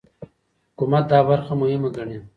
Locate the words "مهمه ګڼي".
1.61-2.17